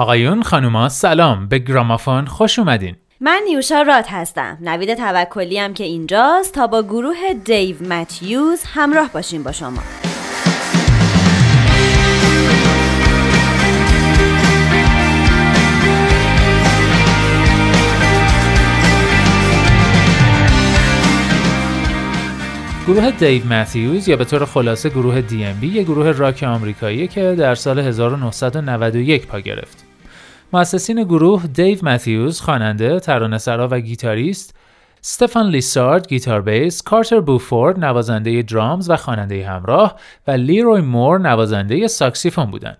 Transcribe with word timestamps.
آقایون 0.00 0.42
خانوما 0.42 0.88
سلام. 0.88 1.48
به 1.48 1.58
گرامافون 1.58 2.26
خوش 2.26 2.58
اومدین. 2.58 2.96
من 3.20 3.40
نیوشا 3.44 3.82
رات 3.82 4.06
هستم. 4.10 4.58
نوید 4.60 4.94
توکلی 4.94 5.58
هم 5.58 5.74
که 5.74 5.84
اینجاست 5.84 6.54
تا 6.54 6.66
با 6.66 6.82
گروه 6.82 7.16
دیو 7.44 7.76
متیوز 7.88 8.62
همراه 8.64 9.10
باشیم 9.12 9.42
با 9.42 9.52
شما. 9.52 9.82
گروه 22.86 23.10
دیو 23.10 23.46
متیوز 23.46 24.08
یا 24.08 24.16
به 24.16 24.24
طور 24.24 24.44
خلاصه 24.44 24.88
گروه 24.88 25.22
DMB 25.28 25.64
یه 25.64 25.82
گروه 25.82 26.10
راک 26.10 26.42
آمریکایی 26.42 27.08
که 27.08 27.34
در 27.38 27.54
سال 27.54 27.78
1991 27.78 29.26
پا 29.26 29.40
گرفت. 29.40 29.89
مؤسسین 30.52 31.02
گروه 31.02 31.46
دیو 31.46 31.78
متیوز 31.82 32.40
خواننده، 32.40 33.00
ترانه‌سرا 33.00 33.68
و 33.70 33.80
گیتاریست، 33.80 34.54
استفان 35.04 35.50
لیسارد 35.50 36.08
گیتار 36.08 36.42
بیس، 36.42 36.82
کارتر 36.82 37.20
بوفورد 37.20 37.84
نوازنده 37.84 38.42
drums 38.42 38.90
و 38.90 38.96
خواننده 38.96 39.46
همراه 39.46 39.96
و 40.26 40.30
لیروی 40.30 40.80
مور 40.80 41.18
نوازنده 41.18 41.86
ساکسیفون 41.86 42.44
بودند. 42.44 42.78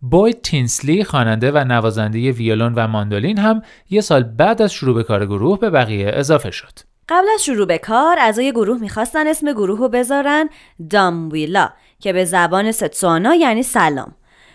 بوید 0.00 0.42
تینسلی 0.42 1.04
خواننده 1.04 1.50
و 1.50 1.64
نوازنده 1.64 2.32
ویولون 2.32 2.74
و 2.74 2.88
ماندولین 2.88 3.38
هم 3.38 3.62
یه 3.90 4.00
سال 4.00 4.22
بعد 4.22 4.62
از 4.62 4.72
شروع 4.72 4.94
به 4.94 5.02
کار 5.02 5.26
گروه 5.26 5.58
به 5.58 5.70
بقیه 5.70 6.10
اضافه 6.14 6.50
شد. 6.50 6.72
قبل 7.08 7.26
از 7.34 7.44
شروع 7.44 7.66
به 7.66 7.78
کار 7.78 8.18
اعضای 8.18 8.52
گروه 8.52 8.80
می‌خواستن 8.80 9.26
اسم 9.26 9.52
گروه 9.52 9.78
رو 9.78 9.88
بذارن 9.88 10.48
دامویلا 10.90 11.68
که 12.00 12.12
به 12.12 12.24
زبان 12.24 12.72
ستسوانا 12.72 13.34
یعنی 13.34 13.62
سلام 13.62 14.14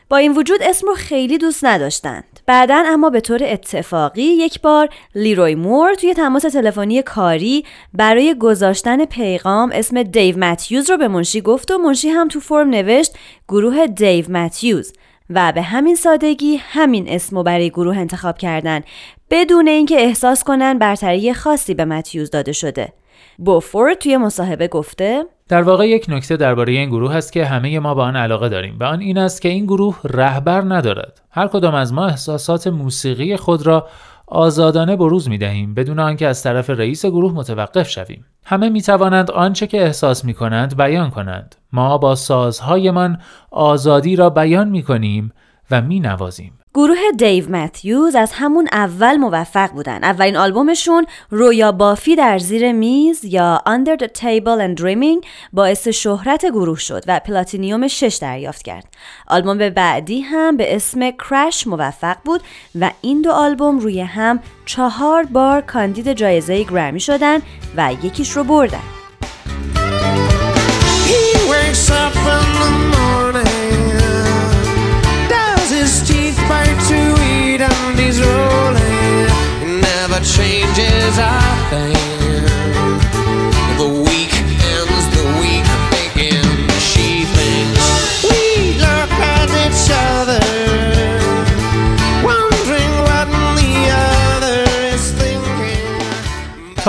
با 0.10 0.18
این 0.18 0.38
وجود 0.38 0.64
اسم 0.64 0.88
رو 0.88 0.94
خیلی 0.94 1.38
دوست 1.38 1.66
نداشتند 1.66 2.40
بعدا 2.46 2.84
اما 2.88 3.10
به 3.10 3.22
طور 3.22 3.40
اتفاقی 3.44 4.22
یک 4.22 4.62
بار 4.62 4.90
لیروی 5.16 5.56
مور 5.56 5.96
توی 5.96 6.14
تماس 6.14 6.42
تلفنی 6.42 7.02
کاری 7.02 7.66
برای 7.94 8.36
گذاشتن 8.40 9.06
پیغام 9.06 9.72
اسم 9.74 10.04
دیو 10.04 10.38
متیوز 10.38 10.90
رو 10.90 10.98
به 10.98 11.08
منشی 11.08 11.42
گفت 11.42 11.72
و 11.72 11.78
منشی 11.78 12.10
هم 12.10 12.28
تو 12.28 12.40
فرم 12.40 12.70
نوشت 12.70 13.14
گروه 13.48 13.88
دیو 13.88 14.32
متیوز 14.32 14.94
و 15.30 15.52
به 15.52 15.62
همین 15.62 15.96
سادگی 15.96 16.56
همین 16.56 17.10
اسم 17.10 17.38
رو 17.38 17.44
برای 17.44 17.70
گروه 17.70 17.98
انتخاب 17.98 18.38
کردن 18.38 18.82
بدون 19.30 19.68
اینکه 19.68 19.96
احساس 19.96 20.44
کنن 20.44 20.78
برتری 20.78 21.34
خاصی 21.34 21.74
به 21.74 21.86
متیوز 21.86 22.30
داده 22.30 22.52
شده. 22.52 22.94
بوفورد 23.38 23.98
توی 23.98 24.18
مصاحبه 24.18 24.68
گفته 24.68 25.26
در 25.48 25.62
واقع 25.62 25.88
یک 25.88 26.06
نکته 26.10 26.38
درباره 26.38 26.74
این 26.74 26.90
گروه 26.90 27.14
هست 27.14 27.34
که 27.34 27.46
همه 27.46 27.80
ما 27.80 27.94
با 27.94 28.04
آن 28.04 28.16
علاقه 28.16 28.50
داریم 28.50 28.78
و 28.80 28.84
آن 28.84 29.00
این 29.00 29.18
است 29.18 29.42
که 29.42 29.50
این 29.50 29.66
گروه 29.66 30.00
رهبر 30.04 30.62
ندارد. 30.62 31.22
هر 31.32 31.48
کدام 31.48 31.76
از 31.76 31.94
ما 31.94 32.08
احساسات 32.08 32.68
موسیقی 32.68 33.36
خود 33.36 33.68
را 33.68 33.88
آزادانه 34.28 34.96
بروز 34.96 35.30
می 35.30 35.38
دهیم 35.38 35.74
بدون 35.74 36.00
آنکه 36.00 36.28
از 36.28 36.44
طرف 36.44 36.70
رئیس 36.70 37.06
گروه 37.06 37.34
متوقف 37.34 37.90
شویم. 37.90 38.26
همه 38.46 38.70
می 38.70 38.82
توانند 38.82 39.32
آنچه 39.32 39.68
که 39.68 39.82
احساس 39.82 40.26
می 40.26 40.34
کنند 40.34 40.78
بیان 40.78 41.10
کنند. 41.10 41.56
ما 41.72 41.98
با 41.98 42.16
سازهایمان 42.16 43.18
آزادی 43.52 44.16
را 44.16 44.30
بیان 44.30 44.70
می 44.70 44.84
کنیم 44.84 45.32
و 45.72 45.82
می 45.82 46.00
نوازیم. 46.00 46.54
گروه 46.78 46.98
دیو 47.18 47.50
متیوز 47.50 48.16
از 48.16 48.32
همون 48.34 48.68
اول 48.72 49.18
موفق 49.18 49.72
بودن. 49.72 50.04
اولین 50.04 50.38
آلبومشون 50.38 51.06
رویا 51.30 51.72
بافی 51.72 52.16
در 52.16 52.40
زیر 52.40 52.72
میز 52.72 53.26
یا 53.26 53.62
Under 53.68 54.02
the 54.02 54.08
Table 54.08 54.62
and 54.62 54.82
Dreaming 54.82 55.28
باعث 55.54 55.88
شهرت 55.88 56.46
گروه 56.46 56.80
شد 56.80 57.04
و 57.08 57.20
پلاتینیوم 57.20 57.88
6 57.88 58.18
دریافت 58.22 58.62
کرد. 58.62 58.86
آلبوم 59.28 59.70
بعدی 59.70 60.22
هم 60.22 60.58
به 60.58 60.76
اسم 60.76 61.12
کرش 61.12 61.68
موفق 61.68 62.18
بود 62.26 62.42
و 62.80 62.92
این 63.02 63.22
دو 63.22 63.32
آلبوم 63.32 63.80
روی 63.80 64.02
هم 64.02 64.40
چهار 64.66 65.24
بار 65.24 65.62
کاندید 65.62 66.14
جایزه 66.14 66.64
گرمی 66.64 67.00
شدن 67.00 67.42
و 67.78 67.94
یکیش 68.04 68.32
رو 68.32 68.44
بردن. 68.44 68.84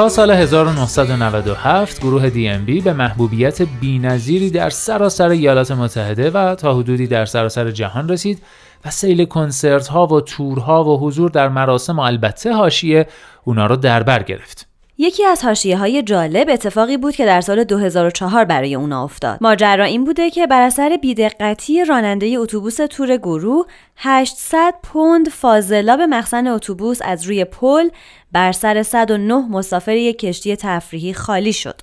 سال 0.07 0.31
1997 0.31 2.01
گروه 2.01 2.31
DMB 2.31 2.83
به 2.83 2.93
محبوبیت 2.93 3.63
بینظیری 3.63 4.51
در 4.51 4.71
سراسر 4.71 5.29
ایالات 5.29 5.71
متحده 5.71 6.31
و 6.31 6.55
تا 6.55 6.75
حدودی 6.75 7.07
در 7.07 7.25
سراسر 7.25 7.71
جهان 7.71 8.09
رسید 8.09 8.43
و 8.85 8.91
سیل 8.91 9.25
کنسرت 9.25 9.89
ها 9.89 10.07
و 10.07 10.21
تورها 10.21 10.85
و 10.85 11.01
حضور 11.01 11.31
در 11.31 11.49
مراسم 11.49 11.99
و 11.99 12.03
البته 12.03 12.53
حاشیه 12.53 13.07
اونا 13.45 13.67
رو 13.67 13.77
در 13.77 14.03
بر 14.03 14.23
گرفت. 14.23 14.69
یکی 15.01 15.25
از 15.25 15.45
حاشیه 15.45 15.77
های 15.77 16.03
جالب 16.03 16.49
اتفاقی 16.51 16.97
بود 16.97 17.15
که 17.15 17.27
در 17.27 17.41
سال 17.41 17.65
2004 17.65 18.45
برای 18.45 18.75
اونا 18.75 19.05
افتاد. 19.05 19.39
ماجرا 19.41 19.85
این 19.85 20.05
بوده 20.05 20.31
که 20.31 20.47
بر 20.47 20.63
اثر 20.63 20.99
بیدقتی 21.03 21.85
راننده 21.85 22.27
اتوبوس 22.39 22.77
تور 22.77 23.17
گروه 23.17 23.67
800 23.97 24.75
پوند 24.83 25.29
فاضلا 25.29 25.97
به 25.97 26.07
مخزن 26.07 26.47
اتوبوس 26.47 26.99
از 27.03 27.25
روی 27.25 27.45
پل 27.45 27.89
بر 28.33 28.53
سر 28.53 28.83
109 28.83 29.35
مسافر 29.35 29.97
یک 29.97 30.19
کشتی 30.19 30.57
تفریحی 30.57 31.13
خالی 31.13 31.53
شد. 31.53 31.81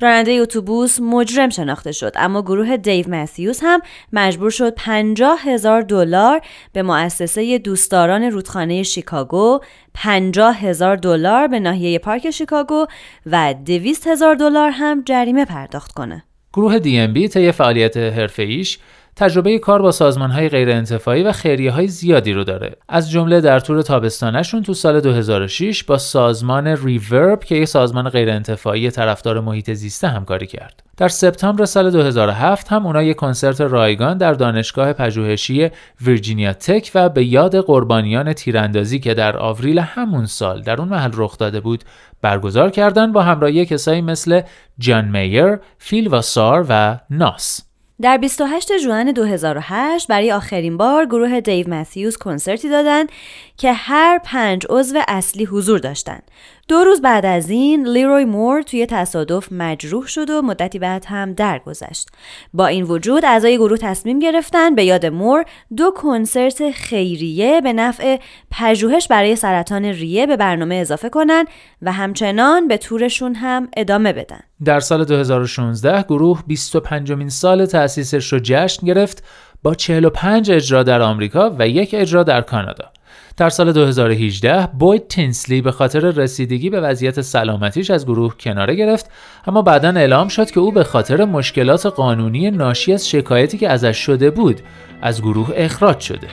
راننده 0.00 0.32
اتوبوس 0.32 1.00
مجرم 1.00 1.48
شناخته 1.48 1.92
شد 1.92 2.12
اما 2.16 2.42
گروه 2.42 2.76
دیو 2.76 3.08
متیوس 3.08 3.60
هم 3.62 3.80
مجبور 4.12 4.50
شد 4.50 4.74
50 4.74 5.38
هزار 5.40 5.82
دلار 5.82 6.40
به 6.72 6.82
مؤسسه 6.82 7.58
دوستداران 7.58 8.22
رودخانه 8.22 8.82
شیکاگو 8.82 9.60
50 9.94 10.60
هزار 10.60 10.96
دلار 10.96 11.46
به 11.46 11.60
ناحیه 11.60 11.98
پارک 11.98 12.30
شیکاگو 12.30 12.86
و 13.26 13.54
200 13.64 14.06
هزار 14.06 14.34
دلار 14.34 14.70
هم 14.70 15.02
جریمه 15.06 15.44
پرداخت 15.44 15.92
کنه. 15.92 16.24
گروه 16.52 16.78
DMB 16.78 17.28
طی 17.28 17.52
فعالیت 17.52 17.96
حرفه‌ایش 17.96 18.78
تجربه 19.16 19.58
کار 19.58 19.82
با 19.82 19.92
سازمان 19.92 20.30
های 20.30 20.48
غیر 20.48 20.70
انتفاعی 20.70 21.22
و 21.22 21.32
خیریه 21.32 21.70
های 21.70 21.88
زیادی 21.88 22.32
رو 22.32 22.44
داره. 22.44 22.76
از 22.88 23.10
جمله 23.10 23.40
در 23.40 23.60
طور 23.60 23.82
تابستانشون 23.82 24.62
تو 24.62 24.74
سال 24.74 25.00
2006 25.00 25.84
با 25.84 25.98
سازمان 25.98 26.66
ریورب 26.66 27.44
که 27.44 27.54
یک 27.54 27.64
سازمان 27.64 28.08
غیر 28.08 28.30
انتفاعی 28.30 28.90
طرفدار 28.90 29.40
محیط 29.40 29.72
زیسته 29.72 30.08
همکاری 30.08 30.46
کرد. 30.46 30.82
در 30.96 31.08
سپتامبر 31.08 31.64
سال 31.64 31.90
2007 31.90 32.68
هم 32.68 32.86
اونا 32.86 33.02
یک 33.02 33.16
کنسرت 33.16 33.60
رایگان 33.60 34.18
در 34.18 34.32
دانشگاه 34.32 34.92
پژوهشی 34.92 35.70
ویرجینیا 36.00 36.52
تک 36.52 36.90
و 36.94 37.08
به 37.08 37.24
یاد 37.24 37.56
قربانیان 37.56 38.32
تیراندازی 38.32 38.98
که 38.98 39.14
در 39.14 39.36
آوریل 39.36 39.78
همون 39.78 40.26
سال 40.26 40.62
در 40.62 40.80
اون 40.80 40.88
محل 40.88 41.10
رخ 41.14 41.38
داده 41.38 41.60
بود 41.60 41.84
برگزار 42.22 42.70
کردن 42.70 43.12
با 43.12 43.22
همراهی 43.22 43.66
کسایی 43.66 44.00
مثل 44.00 44.40
جان 44.78 45.04
میر، 45.04 45.58
فیل 45.78 46.08
واسار 46.08 46.66
و 46.68 46.98
ناس. 47.10 47.65
در 48.02 48.16
28 48.16 48.78
ژوئن 48.78 49.12
2008 49.12 50.08
برای 50.08 50.32
آخرین 50.32 50.76
بار 50.76 51.06
گروه 51.06 51.40
دیو 51.40 51.70
متیوز 51.70 52.16
کنسرتی 52.16 52.68
دادند 52.68 53.08
که 53.56 53.72
هر 53.72 54.20
پنج 54.24 54.66
عضو 54.70 55.02
اصلی 55.08 55.44
حضور 55.44 55.78
داشتند. 55.78 56.22
دو 56.68 56.84
روز 56.84 57.00
بعد 57.00 57.26
از 57.26 57.50
این 57.50 57.88
لیروی 57.88 58.24
مور 58.24 58.62
توی 58.62 58.86
تصادف 58.86 59.48
مجروح 59.52 60.06
شد 60.06 60.30
و 60.30 60.42
مدتی 60.42 60.78
بعد 60.78 61.04
هم 61.08 61.32
درگذشت. 61.32 62.08
با 62.54 62.66
این 62.66 62.84
وجود 62.84 63.24
اعضای 63.24 63.56
گروه 63.56 63.78
تصمیم 63.78 64.18
گرفتن 64.18 64.74
به 64.74 64.84
یاد 64.84 65.06
مور 65.06 65.44
دو 65.76 65.90
کنسرت 65.90 66.70
خیریه 66.70 67.60
به 67.60 67.72
نفع 67.72 68.18
پژوهش 68.50 69.08
برای 69.08 69.36
سرطان 69.36 69.84
ریه 69.84 70.26
به 70.26 70.36
برنامه 70.36 70.74
اضافه 70.74 71.08
کنند 71.08 71.46
و 71.82 71.92
همچنان 71.92 72.68
به 72.68 72.76
تورشون 72.76 73.34
هم 73.34 73.68
ادامه 73.76 74.12
بدن. 74.12 74.40
در 74.64 74.80
سال 74.80 75.04
2016 75.04 76.02
گروه 76.02 76.42
25 76.46 77.12
مین 77.12 77.28
سال 77.28 77.66
تأسیسش 77.66 78.32
رو 78.32 78.38
جشن 78.42 78.86
گرفت 78.86 79.24
با 79.62 79.74
45 79.74 80.50
اجرا 80.50 80.82
در 80.82 81.02
آمریکا 81.02 81.56
و 81.58 81.68
یک 81.68 81.94
اجرا 81.98 82.22
در 82.22 82.40
کانادا. 82.40 82.90
در 83.36 83.50
سال 83.50 83.72
2018 83.72 84.66
بوید 84.66 85.08
تینسلی 85.08 85.60
به 85.60 85.72
خاطر 85.72 86.00
رسیدگی 86.00 86.70
به 86.70 86.80
وضعیت 86.80 87.20
سلامتیش 87.20 87.90
از 87.90 88.06
گروه 88.06 88.36
کناره 88.36 88.74
گرفت 88.74 89.10
اما 89.46 89.62
بعدا 89.62 89.88
اعلام 89.88 90.28
شد 90.28 90.50
که 90.50 90.60
او 90.60 90.72
به 90.72 90.84
خاطر 90.84 91.24
مشکلات 91.24 91.86
قانونی 91.86 92.50
ناشی 92.50 92.92
از 92.92 93.08
شکایتی 93.08 93.58
که 93.58 93.68
ازش 93.68 93.98
شده 93.98 94.30
بود 94.30 94.60
از 95.02 95.22
گروه 95.22 95.48
اخراج 95.54 96.00
شده. 96.00 96.28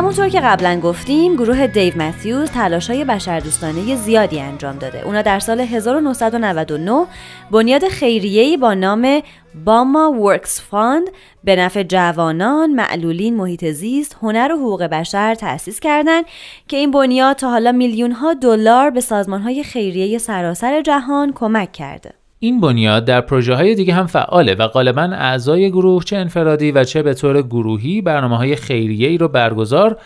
همونطور 0.00 0.28
که 0.28 0.40
قبلا 0.40 0.80
گفتیم 0.80 1.36
گروه 1.36 1.66
دیو 1.66 2.02
متیوز 2.02 2.50
تلاش 2.50 2.90
های 2.90 3.04
بشردوستانه 3.04 3.96
زیادی 3.96 4.40
انجام 4.40 4.78
داده 4.78 5.06
اونا 5.06 5.22
در 5.22 5.38
سال 5.38 5.60
1999 5.60 7.06
بنیاد 7.50 7.88
خیریه‌ای 7.88 8.56
با 8.56 8.74
نام 8.74 9.22
Bama 9.64 10.12
Works 10.12 10.60
Fund 10.60 11.08
به 11.44 11.56
نفع 11.56 11.82
جوانان، 11.82 12.70
معلولین 12.70 13.36
محیط 13.36 13.64
زیست، 13.64 14.16
هنر 14.22 14.52
و 14.52 14.56
حقوق 14.56 14.82
بشر 14.82 15.34
تأسیس 15.34 15.80
کردند 15.80 16.24
که 16.68 16.76
این 16.76 16.90
بنیاد 16.90 17.36
تا 17.36 17.50
حالا 17.50 17.72
میلیون 17.72 18.12
ها 18.12 18.34
دلار 18.34 18.90
به 18.90 19.00
سازمان 19.00 19.40
های 19.40 19.62
خیریه 19.62 20.18
سراسر 20.18 20.80
جهان 20.80 21.32
کمک 21.32 21.72
کرده. 21.72 22.19
این 22.42 22.60
بنیاد 22.60 23.04
در 23.04 23.20
پروژه 23.20 23.54
های 23.54 23.74
دیگه 23.74 23.94
هم 23.94 24.06
فعاله 24.06 24.54
و 24.54 24.68
غالبا 24.68 25.02
اعضای 25.02 25.70
گروه 25.70 26.04
چه 26.04 26.16
انفرادی 26.16 26.72
و 26.72 26.84
چه 26.84 27.02
به 27.02 27.14
طور 27.14 27.42
گروهی 27.42 28.00
برنامه 28.00 28.36
های 28.36 28.56
خیریه 28.56 29.08
ای 29.08 29.18
رو 29.18 29.28
برگزار 29.28 29.98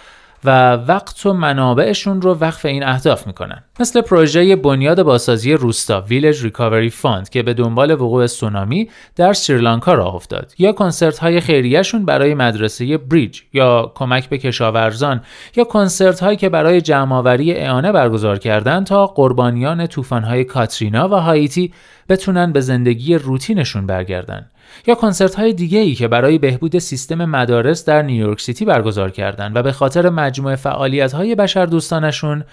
و 0.44 0.72
وقت 0.72 1.26
و 1.26 1.32
منابعشون 1.32 2.22
رو 2.22 2.34
وقف 2.34 2.64
این 2.66 2.84
اهداف 2.84 3.26
می‌کنن. 3.26 3.62
مثل 3.80 4.00
پروژه 4.00 4.56
بنیاد 4.56 5.02
بازسازی 5.02 5.52
روستا 5.52 6.00
Village 6.00 6.42
Recovery 6.42 6.90
Fund 6.90 7.28
که 7.28 7.42
به 7.42 7.54
دنبال 7.54 7.90
وقوع 7.90 8.26
سونامی 8.26 8.88
در 9.16 9.32
سریلانکا 9.32 9.94
راه 9.94 10.14
افتاد. 10.14 10.52
یا 10.58 10.72
کنسرت 10.72 11.18
های 11.18 11.40
خیریهشون 11.40 12.04
برای 12.04 12.34
مدرسه 12.34 12.98
بریج 12.98 13.40
یا 13.52 13.92
کمک 13.94 14.28
به 14.28 14.38
کشاورزان 14.38 15.20
یا 15.56 15.64
کنسرت 15.64 16.20
هایی 16.20 16.36
که 16.36 16.48
برای 16.48 16.80
جمعآوری 16.80 17.52
اعانه 17.52 17.92
برگزار 17.92 18.38
کردن 18.38 18.84
تا 18.84 19.06
قربانیان 19.06 19.86
طوفان 19.86 20.22
های 20.22 20.44
کاترینا 20.44 21.08
و 21.08 21.14
هایتی 21.14 21.72
بتونن 22.08 22.52
به 22.52 22.60
زندگی 22.60 23.14
روتینشون 23.14 23.86
برگردن. 23.86 24.46
یا 24.86 24.94
کنسرت 24.94 25.34
های 25.34 25.52
دیگه 25.52 25.78
ای 25.78 25.94
که 25.94 26.08
برای 26.08 26.38
بهبود 26.38 26.78
سیستم 26.78 27.24
مدارس 27.24 27.84
در 27.84 28.02
نیویورک 28.02 28.40
سیتی 28.40 28.64
برگزار 28.64 29.10
کردند 29.10 29.56
و 29.56 29.62
به 29.62 29.72
خاطر 29.72 30.10
مجموعه 30.10 30.56
فعالیت 30.56 31.12
های 31.12 31.34
بشر 31.34 31.66
دوستانشون 31.66 32.44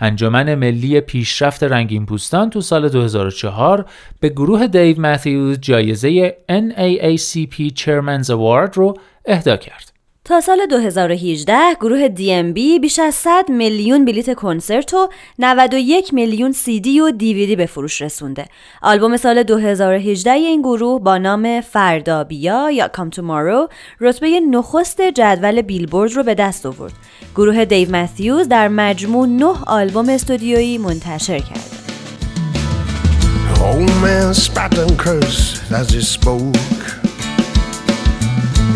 انجمن 0.00 0.54
ملی 0.54 1.00
پیشرفت 1.00 1.62
رنگین 1.62 2.06
پوستان 2.06 2.50
تو 2.50 2.60
سال 2.60 2.88
2004 2.88 3.86
به 4.20 4.28
گروه 4.28 4.66
دیو 4.66 5.00
متیوز 5.00 5.60
جایزه 5.60 6.36
NAACP 6.50 7.72
Chairman's 7.80 8.26
Award 8.26 8.74
رو 8.74 8.94
اهدا 9.26 9.56
کرد. 9.56 9.95
تا 10.26 10.40
سال 10.40 10.66
2018 10.66 11.54
گروه 11.80 12.08
DMB 12.08 12.80
بیش 12.80 12.98
از 12.98 13.14
100 13.14 13.44
میلیون 13.48 14.04
بلیت 14.04 14.34
کنسرت 14.34 14.94
و 14.94 15.08
91 15.38 16.14
میلیون 16.14 16.54
دی 16.82 17.00
و 17.00 17.10
دیویدی 17.10 17.56
به 17.56 17.66
فروش 17.66 18.02
رسونده. 18.02 18.44
آلبوم 18.82 19.16
سال 19.16 19.42
2018 19.42 20.30
این 20.30 20.62
گروه 20.62 21.00
با 21.00 21.18
نام 21.18 21.60
فردا 21.60 22.24
بیا 22.24 22.70
یا 22.70 22.90
Come 22.96 23.16
Tomorrow 23.16 23.72
رتبه 24.00 24.40
نخست 24.40 25.00
جدول 25.00 25.62
بیلبورد 25.62 26.12
رو 26.12 26.22
به 26.22 26.34
دست 26.34 26.66
آورد. 26.66 26.92
گروه 27.34 27.64
دیو 27.64 27.96
متیوز 27.96 28.48
در 28.48 28.68
مجموع 28.68 29.26
9 29.26 29.46
آلبوم 29.66 30.08
استودیویی 30.08 30.78
منتشر 30.78 31.38
کرده. 31.38 31.76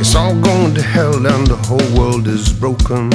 It's 0.01 0.15
all 0.15 0.35
going 0.41 0.75
to 0.77 0.83
hell 0.83 1.27
and 1.27 1.47
the 1.47 1.57
whole 1.57 1.91
world 1.95 2.27
is 2.27 2.51
broken. 2.55 3.11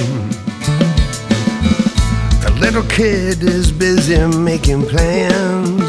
The 2.44 2.56
little 2.60 2.84
kid 2.84 3.42
is 3.42 3.72
busy 3.72 4.24
making 4.38 4.86
plans. 4.86 5.82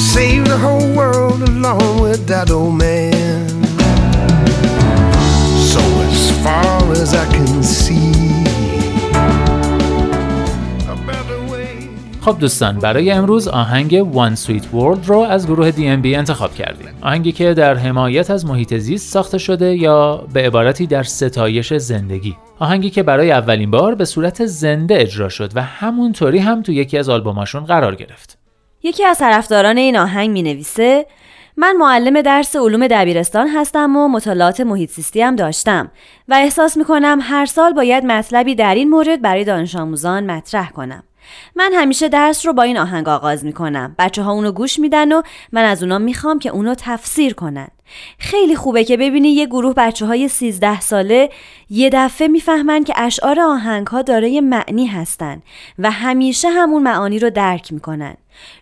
Save 0.00 0.46
the 0.46 0.56
whole 0.56 0.88
world 0.94 1.42
along 1.42 2.00
with 2.00 2.28
that 2.28 2.52
old 2.52 2.74
man. 2.74 3.48
So 5.72 5.80
as 5.80 6.30
far 6.44 6.92
as 6.92 7.12
I 7.12 7.26
can 7.32 7.60
see. 7.64 8.13
خب 12.24 12.38
دوستان 12.38 12.78
برای 12.78 13.10
امروز 13.10 13.48
آهنگ 13.48 14.12
One 14.12 14.38
Sweet 14.38 14.62
World 14.62 15.06
رو 15.06 15.18
از 15.18 15.46
گروه 15.46 15.70
DMB 15.70 16.06
انتخاب 16.06 16.54
کردیم. 16.54 16.88
آهنگی 17.02 17.32
که 17.32 17.54
در 17.54 17.74
حمایت 17.74 18.30
از 18.30 18.46
محیط 18.46 18.74
زیست 18.74 19.12
ساخته 19.12 19.38
شده 19.38 19.76
یا 19.76 20.26
به 20.32 20.46
عبارتی 20.46 20.86
در 20.86 21.02
ستایش 21.02 21.74
زندگی. 21.74 22.36
آهنگی 22.58 22.90
که 22.90 23.02
برای 23.02 23.32
اولین 23.32 23.70
بار 23.70 23.94
به 23.94 24.04
صورت 24.04 24.46
زنده 24.46 25.00
اجرا 25.00 25.28
شد 25.28 25.52
و 25.54 25.62
همونطوری 25.62 26.38
هم 26.38 26.62
تو 26.62 26.72
یکی 26.72 26.98
از 26.98 27.08
آلبوماشون 27.08 27.64
قرار 27.64 27.94
گرفت. 27.94 28.38
یکی 28.82 29.04
از 29.04 29.18
طرفداران 29.18 29.76
این 29.76 29.96
آهنگ 29.96 30.30
می 30.30 30.42
نویسه 30.42 31.06
من 31.56 31.76
معلم 31.76 32.22
درس 32.22 32.56
علوم 32.56 32.88
دبیرستان 32.88 33.48
هستم 33.48 33.96
و 33.96 34.08
مطالعات 34.08 34.60
محیط 34.60 34.90
زیستی 34.90 35.22
هم 35.22 35.36
داشتم 35.36 35.90
و 36.28 36.34
احساس 36.34 36.76
می 36.76 36.84
کنم 36.84 37.18
هر 37.22 37.46
سال 37.46 37.72
باید 37.72 38.04
مطلبی 38.04 38.54
در 38.54 38.74
این 38.74 38.90
مورد 38.90 39.22
برای 39.22 39.44
دانش 39.44 39.76
آموزان 39.76 40.30
مطرح 40.30 40.70
کنم. 40.70 41.02
من 41.56 41.72
همیشه 41.72 42.08
درس 42.08 42.46
رو 42.46 42.52
با 42.52 42.62
این 42.62 42.78
آهنگ 42.78 43.08
آغاز 43.08 43.44
می‌کنم. 43.44 43.94
بچه 43.98 44.22
ها 44.22 44.32
اونو 44.32 44.52
گوش 44.52 44.78
میدن 44.78 45.12
و 45.12 45.22
من 45.52 45.64
از 45.64 45.82
اونا 45.82 45.98
می‌خوام 45.98 46.38
که 46.38 46.48
اونو 46.48 46.74
تفسیر 46.78 47.34
کنن. 47.34 47.68
خیلی 48.18 48.56
خوبه 48.56 48.84
که 48.84 48.96
ببینی 48.96 49.28
یه 49.28 49.46
گروه 49.46 49.74
بچه 49.76 50.06
های 50.06 50.28
13 50.28 50.80
ساله 50.80 51.30
یه 51.70 51.90
دفعه 51.92 52.28
می‌فهمن 52.28 52.84
که 52.84 52.94
اشعار 52.96 53.40
آهنگ 53.40 53.86
ها 53.86 54.02
دارای 54.02 54.40
معنی 54.40 54.86
هستن 54.86 55.42
و 55.78 55.90
همیشه 55.90 56.48
همون 56.48 56.82
معانی 56.82 57.18
رو 57.18 57.30
درک 57.30 57.72
می‌کنن. 57.72 58.14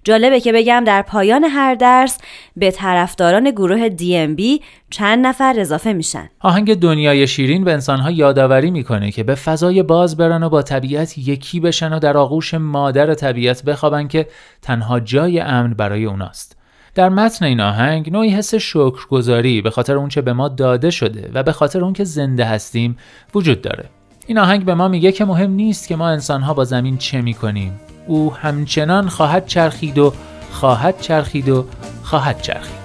جالبه 0.04 0.40
که 0.40 0.52
بگم 0.52 0.84
در 0.86 1.02
پایان 1.02 1.44
هر 1.44 1.74
درس 1.74 2.18
به 2.56 2.70
طرفداران 2.70 3.50
گروه 3.50 3.88
DMB 3.88 4.62
چند 4.90 5.26
نفر 5.26 5.54
اضافه 5.60 5.92
میشن. 5.92 6.28
آهنگ 6.40 6.74
دنیای 6.74 7.26
شیرین 7.26 7.64
به 7.64 7.72
انسانها 7.72 8.10
یادآوری 8.10 8.70
می‌کنه 8.70 9.10
که 9.10 9.22
به 9.22 9.34
فضای 9.34 9.82
باز 9.82 10.16
برن 10.16 10.42
و 10.42 10.48
با 10.48 10.62
طبیعت 10.62 11.18
یکی 11.18 11.60
بشن 11.60 11.92
و 11.92 11.98
در 11.98 12.16
آغوش 12.16 12.54
مادر 12.54 13.14
طبیعت 13.14 13.64
بخوابن 13.64 14.08
که 14.08 14.26
تنها 14.62 15.00
جای 15.00 15.40
امن 15.40 15.74
برای 15.74 16.04
اوناست. 16.04 16.61
در 16.94 17.08
متن 17.08 17.44
این 17.44 17.60
آهنگ 17.60 18.12
نوعی 18.12 18.30
حس 18.30 18.54
شکرگزاری 18.54 19.62
به 19.62 19.70
خاطر 19.70 19.96
اونچه 19.96 20.20
به 20.20 20.32
ما 20.32 20.48
داده 20.48 20.90
شده 20.90 21.30
و 21.34 21.42
به 21.42 21.52
خاطر 21.52 21.84
اون 21.84 21.92
که 21.92 22.04
زنده 22.04 22.44
هستیم 22.44 22.96
وجود 23.34 23.62
داره. 23.62 23.84
این 24.26 24.38
آهنگ 24.38 24.64
به 24.64 24.74
ما 24.74 24.88
میگه 24.88 25.12
که 25.12 25.24
مهم 25.24 25.50
نیست 25.50 25.88
که 25.88 25.96
ما 25.96 26.08
انسانها 26.08 26.54
با 26.54 26.64
زمین 26.64 26.96
چه 26.96 27.22
می‌کنیم. 27.22 27.80
او 28.06 28.34
همچنان 28.34 29.08
خواهد 29.08 29.46
چرخید 29.46 29.98
و 29.98 30.12
خواهد 30.50 31.00
چرخید 31.00 31.48
و 31.48 31.64
خواهد 32.02 32.40
چرخید. 32.42 32.82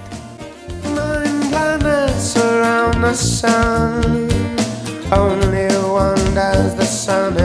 نه 6.34 7.37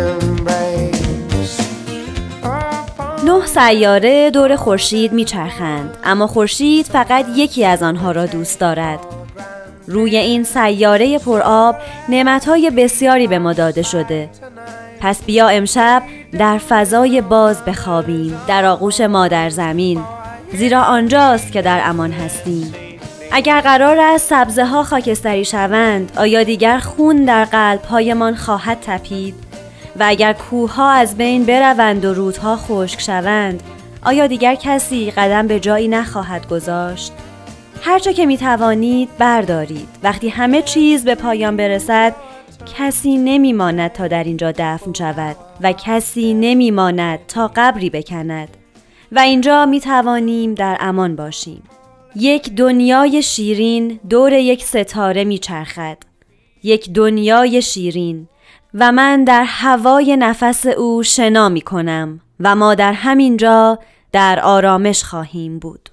سیاره 3.53 4.31
دور 4.31 4.55
خورشید 4.55 5.13
میچرخند 5.13 5.97
اما 6.03 6.27
خورشید 6.27 6.85
فقط 6.85 7.25
یکی 7.35 7.65
از 7.65 7.83
آنها 7.83 8.11
را 8.11 8.25
دوست 8.25 8.59
دارد. 8.59 8.99
روی 9.87 10.17
این 10.17 10.43
سیاره 10.43 11.19
پرآب 11.19 11.75
نعمتهای 12.09 12.69
بسیاری 12.69 13.27
به 13.27 13.39
ما 13.39 13.53
داده 13.53 13.81
شده. 13.81 14.29
پس 15.01 15.23
بیا 15.23 15.47
امشب 15.47 16.03
در 16.39 16.57
فضای 16.57 17.21
باز 17.21 17.65
بخوابیم 17.65 18.41
در 18.47 18.65
آغوش 18.65 19.01
مادر 19.01 19.49
زمین. 19.49 20.03
زیرا 20.53 20.81
آنجاست 20.81 21.51
که 21.51 21.61
در 21.61 21.81
امان 21.83 22.11
هستیم. 22.11 22.73
اگر 23.31 23.61
قرار 23.61 23.99
است 23.99 24.29
سبزه 24.29 24.65
ها 24.65 24.83
خاکستری 24.83 25.45
شوند 25.45 26.11
آیا 26.17 26.43
دیگر 26.43 26.79
خون 26.79 27.25
در 27.25 27.45
قلب 27.45 27.81
هایمان 27.81 28.35
خواهد 28.35 28.77
تپید؟ 28.81 29.42
و 29.99 30.03
اگر 30.07 30.33
کوه 30.33 30.73
ها 30.73 30.91
از 30.91 31.17
بین 31.17 31.45
بروند 31.45 32.05
و 32.05 32.13
رودها 32.13 32.57
خشک 32.57 33.01
شوند 33.01 33.63
آیا 34.05 34.27
دیگر 34.27 34.55
کسی 34.55 35.11
قدم 35.11 35.47
به 35.47 35.59
جایی 35.59 35.87
نخواهد 35.87 36.47
گذاشت؟ 36.47 37.13
هرچه 37.81 38.13
که 38.13 38.25
می 38.25 38.37
توانید 38.37 39.09
بردارید. 39.17 39.87
وقتی 40.03 40.29
همه 40.29 40.61
چیز 40.61 41.05
به 41.05 41.15
پایان 41.15 41.57
برسد 41.57 42.15
کسی 42.77 43.17
نمی 43.17 43.53
ماند 43.53 43.91
تا 43.91 44.07
در 44.07 44.23
اینجا 44.23 44.51
دفن 44.51 44.93
شود 44.93 45.35
و 45.61 45.71
کسی 45.71 46.33
نمی 46.33 46.71
ماند 46.71 47.19
تا 47.27 47.51
قبری 47.55 47.89
بکند. 47.89 48.49
و 49.11 49.19
اینجا 49.19 49.65
می 49.65 49.79
توانیم 49.79 50.53
در 50.53 50.77
امان 50.79 51.15
باشیم. 51.15 51.63
یک 52.15 52.49
دنیای 52.49 53.23
شیرین 53.23 53.99
دور 54.09 54.33
یک 54.33 54.63
ستاره 54.63 55.23
می 55.23 55.37
چرخد 55.37 55.97
یک 56.63 56.89
دنیای 56.89 57.61
شیرین 57.61 58.27
و 58.73 58.91
من 58.91 59.23
در 59.23 59.43
هوای 59.43 60.17
نفس 60.17 60.65
او 60.65 61.03
شنا 61.03 61.49
می 61.49 61.61
کنم 61.61 62.19
و 62.39 62.55
ما 62.55 62.75
در 62.75 62.93
همینجا 62.93 63.79
در 64.11 64.39
آرامش 64.39 65.03
خواهیم 65.03 65.59
بود. 65.59 65.89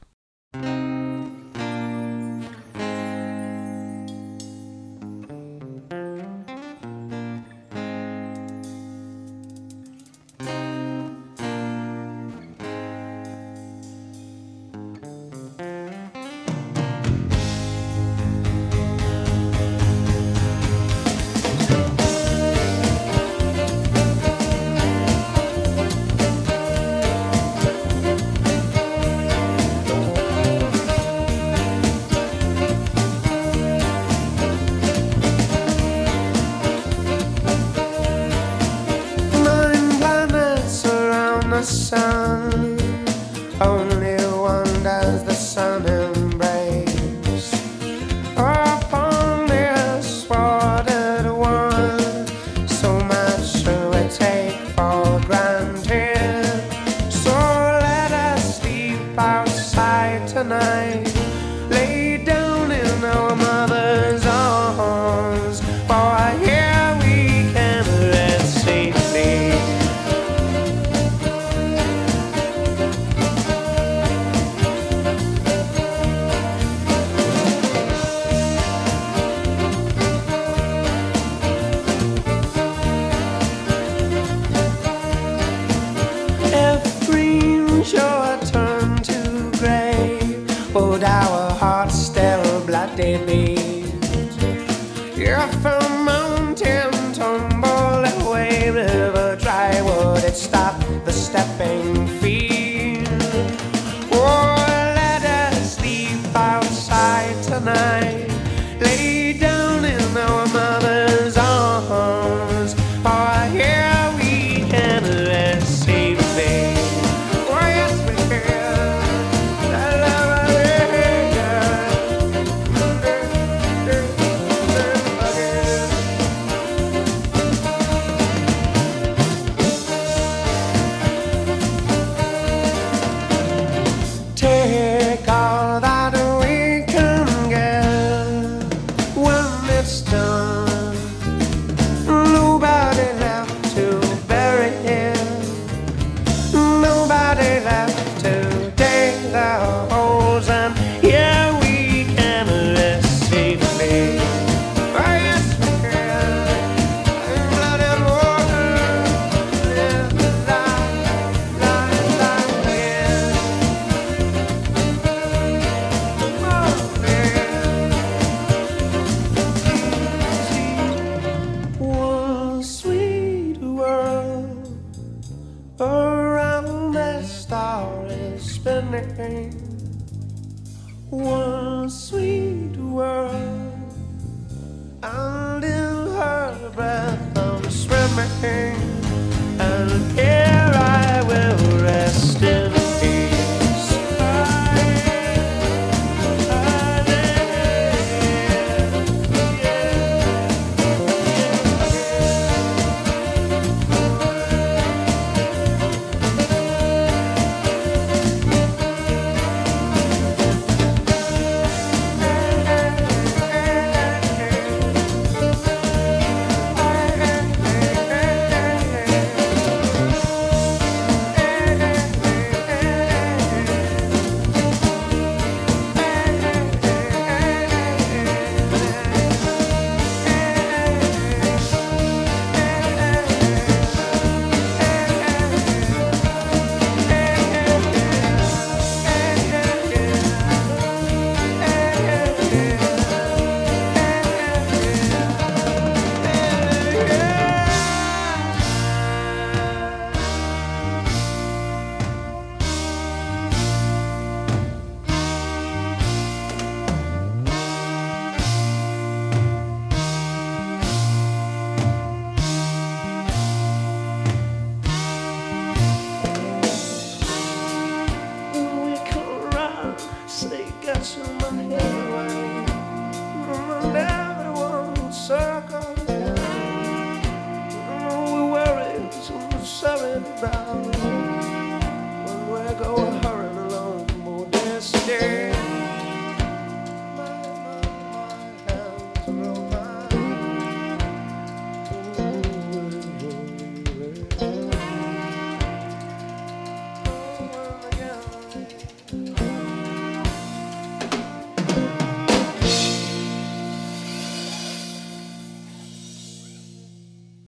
about. 280.20 281.29